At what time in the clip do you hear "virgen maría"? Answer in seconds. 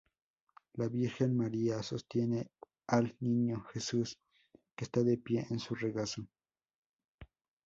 0.87-1.83